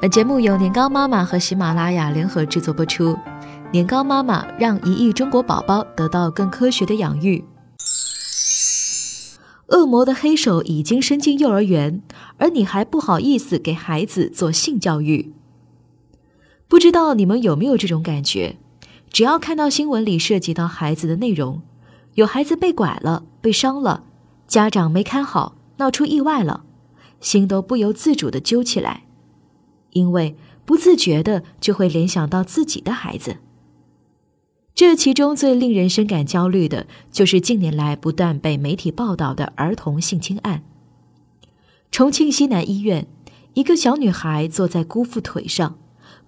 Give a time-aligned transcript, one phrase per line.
[0.00, 3.14] 本节目由年糕妈妈和喜马拉雅联合制作播出。
[3.70, 7.44] 年糕妈妈让一亿中国宝宝得到更科学的养育。
[9.66, 12.00] 恶魔的黑手已经伸进幼儿园，
[12.38, 15.34] 而你还不好意思给孩子做性教育。
[16.66, 18.56] 不知道你们有没有这种感觉？
[19.12, 21.60] 只要看到新闻里涉及到孩子的内容，
[22.14, 24.04] 有孩子被拐了、被伤了，
[24.46, 26.64] 家长没看好，闹出意外了，
[27.20, 29.02] 心都不由自主的揪起来，
[29.92, 33.36] 因为不自觉的就会联想到自己的孩子。
[34.74, 40.62] 这其中最令人深感焦虑的，就是近年来不断被媒体报道的儿童性侵案。
[41.90, 43.06] 重庆西南医院，
[43.54, 45.76] 一个小女孩坐在姑父腿上，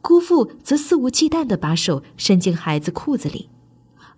[0.02, 3.48] 姑父则肆无忌惮地把手伸进孩子裤子里，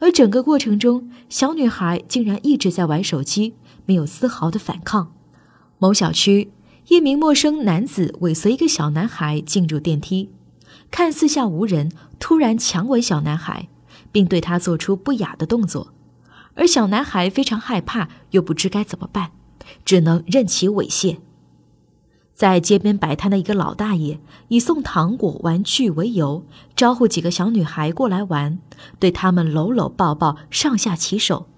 [0.00, 5.12] 而整个过程中，小女孩竟然一直在玩手机，没有丝毫的反抗。
[5.78, 6.50] 某小区，
[6.88, 10.30] 一名陌生男子尾随一个小男孩进入电梯，
[10.90, 13.68] 看四下无人，突然强吻小男孩。
[14.12, 15.88] 并对他做出不雅的动作，
[16.54, 19.32] 而小男孩非常害怕，又不知该怎么办，
[19.84, 21.16] 只能任其猥亵。
[22.32, 28.60] 在街边摆摊的一个老大爷以送糖果、玩具为由，招呼几个小女孩过来玩，
[29.00, 31.48] 对他们搂搂抱抱，上下其手，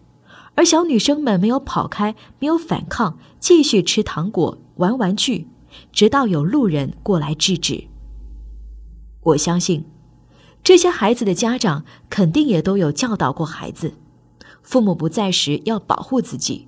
[0.55, 5.49] 而小女生们没有跑开，没有反抗，继续吃糖果、玩玩具，
[5.93, 7.89] 直到有路人过来制止。
[9.23, 9.85] 我相信。
[10.63, 13.95] 这些孩子的家长肯定也都有教导过孩子，
[14.63, 16.67] 父母不在时要保护自己，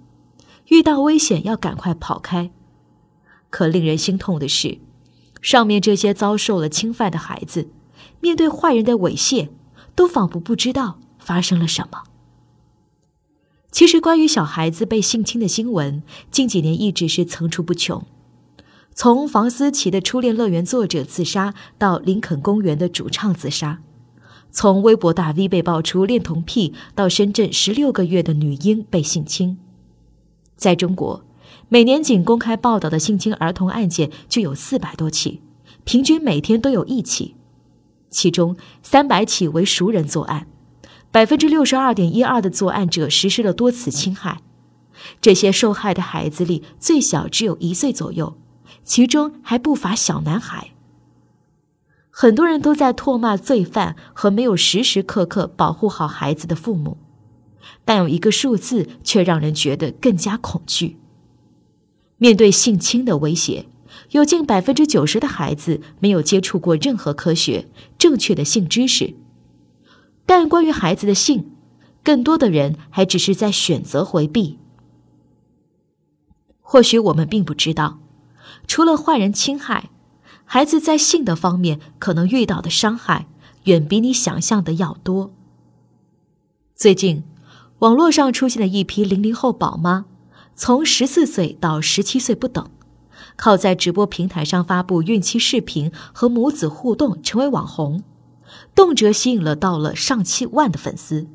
[0.69, 2.53] 遇到危险要赶快跑开。
[3.51, 4.79] 可令人心痛的是，
[5.43, 7.71] 上面这些遭受了侵犯的孩子，
[8.21, 9.49] 面对坏人的猥亵，
[9.97, 12.05] 都仿佛不知道发生了什么。
[13.79, 18.05] 其实，关于小孩子被性侵的新闻，近几年一直是层出不穷。
[18.93, 23.81] 从房思琪的初恋乐园作者自杀，到林肯公园的主唱自杀。
[24.51, 29.57] 从微博大 V 被爆出恋童癖，到深圳十六个月的女婴被性侵，
[30.57, 31.25] 在中国，
[31.69, 35.41] 每年仅公开报道的性侵儿童案件就有四百多起，
[35.85, 37.37] 平均每天都有一起，
[38.11, 40.49] 其中三百起为熟人作案，
[41.11, 44.43] 百分之六十二点一二的作案者实施了多次侵害。
[45.21, 48.37] 这些受害的孩子里，最小只有一岁左右，
[48.85, 50.73] 其中还不乏小男孩。
[52.11, 56.99] 很多人都在唾骂罪犯和没有时时刻刻保护好孩子的父母，
[57.85, 60.99] 但有一个数字却让人觉得更加恐惧。
[62.17, 63.67] 面对性侵的威胁，
[64.11, 69.15] 有近百分之九十的孩子没有接触过任何科学正确的性知识，
[70.29, 71.51] 但关于孩子的性，
[72.05, 74.59] 更多的人还只是在选择回避。
[76.61, 77.99] 或许我们并不知道，
[78.67, 79.89] 除了坏人侵害。
[80.45, 83.27] 孩子在性的方面可能遇到的伤害，
[83.65, 85.33] 远比你想象的要多。
[86.75, 87.25] 最近，
[87.79, 90.05] 网络上出现了一批零零后宝妈，
[90.55, 92.71] 从十四岁到十七岁不等，
[93.37, 98.03] 靠在直播平台上发布孕期视频和母子互动成为网红，
[98.75, 101.27] 动辄吸引了到了上千万的粉丝。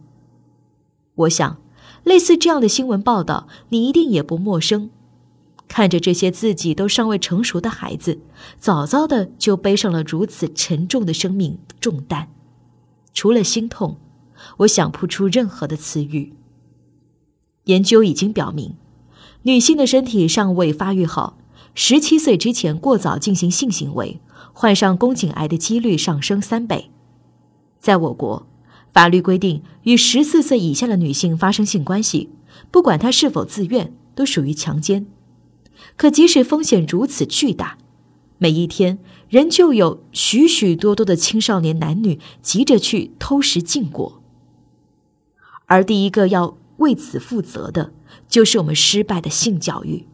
[1.15, 1.61] 我想，
[2.03, 4.89] 类似这样的新闻报道，你一定也不陌生。
[5.67, 8.19] 看着这些自己都尚未成熟的孩子，
[8.59, 12.27] 早早的就背上了如此沉重的生命重担，
[13.13, 13.97] 除了心痛，
[14.57, 16.33] 我想不出任何的词语。
[17.65, 18.75] 研究已经表明，
[19.43, 21.37] 女性的身体尚未发育好，
[21.73, 24.19] 十七岁之前过早进行性行为，
[24.51, 26.91] 患上宫颈癌的几率上升三倍。
[27.83, 28.47] 在我国，
[28.93, 32.29] 法律规定，与十四岁以下的女性发生性关系，
[32.71, 35.05] 不管她是否自愿，都属于强奸。
[35.97, 37.77] 可即使风险如此巨大，
[38.37, 44.21] 每一天仍旧有许许多多的青少年男女急着去偷食禁果。
[45.65, 47.91] 而第一个要为此负责的，
[48.29, 50.05] 就是我们失败的性教育。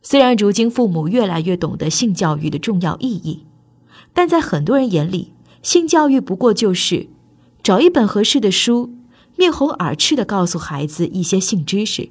[0.00, 3.46] 虽然如今父母越来越懂得性教育的重要意义，
[4.14, 5.32] 但在很多人眼里，
[5.62, 7.08] 性教育不过就是
[7.62, 8.92] 找一本合适的书，
[9.36, 12.10] 面红耳赤的告诉孩子一些性知识。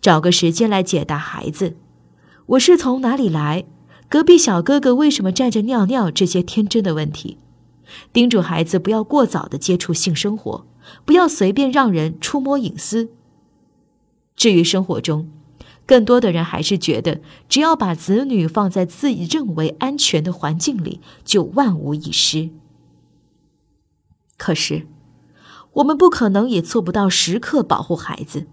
[0.00, 1.76] 找个时间来解答孩子
[2.46, 3.64] ：“我是从哪里来？
[4.08, 7.38] 隔壁小哥哥为什么站着尿尿？”这些天真的问题，
[8.12, 10.66] 叮嘱孩子不要过早的接触性生活，
[11.04, 13.10] 不要随便让人触摸隐私。
[14.34, 15.28] 至于生活中，
[15.86, 22.50] 更多的人还是觉得，只要把子女放在自己认为安全的环境里，就万无一失。
[24.36, 24.86] 可是，
[25.74, 28.46] 我们不可能也做不到时刻保护孩子。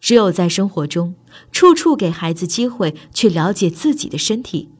[0.00, 1.14] 只有在生活中，
[1.52, 4.70] 处处给孩子机会去了解自己的身体，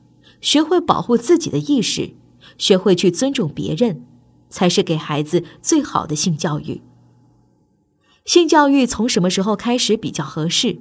[0.40, 2.14] 学会保护自己的意识，
[2.56, 4.02] 学会去尊重别人，
[4.48, 6.80] 才是给孩子最好的性教育。
[8.24, 10.78] 性教育从什么时候开始比较合适？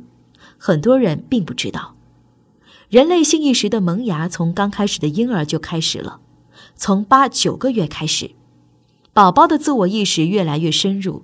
[0.60, 1.96] 很多人并不知道。
[2.90, 6.20] 人类性意识的萌芽从刚开始的婴儿就开始了，
[6.76, 8.32] 从八九个月开始，
[9.14, 11.24] 宝宝的自我意识越来越深入，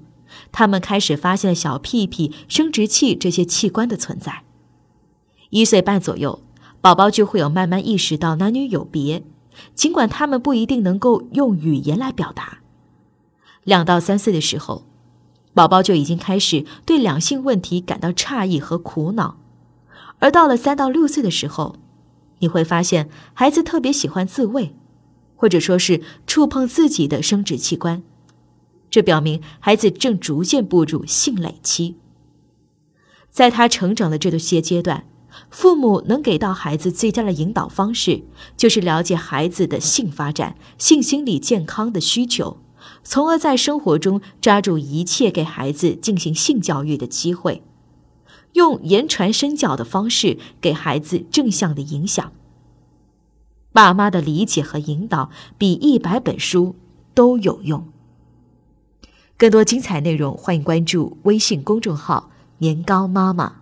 [0.51, 4.43] 他们开始发现了小屁屁、生殖器这些器官的存在。
[5.49, 6.41] 一岁半左右，
[6.79, 9.23] 宝宝就会有慢慢意识到男女有别，
[9.73, 12.59] 尽管他们不一定能够用语言来表达。
[13.63, 14.85] 两到三岁的时候。
[15.55, 19.37] 宝宝就已经开始对两性问题感到诧异和苦恼，
[20.19, 21.77] 而到了三到六岁的时候，
[22.39, 24.75] 你会发现孩子特别喜欢自慰，
[25.37, 28.03] 或者说是触碰自己的生殖器官，
[28.89, 31.95] 这表明孩子正逐渐步入性蕾期。
[33.29, 35.07] 在他成长的这个些阶段，
[35.49, 38.23] 父母能给到孩子最佳的引导方式，
[38.57, 42.57] 就是了解孩子的性发展、性心理健康的需求。
[43.07, 47.61] 从而在生活中抓住一切给孩子进行性教育的机会，
[48.53, 52.33] 用言传身教的方式给孩子正向的影响。
[53.71, 56.75] 爸妈的理解和引导比一百本书
[57.13, 57.87] 都有用。
[59.37, 63.57] 更多精彩内容，欢迎关注微信公众号“年糕妈妈”。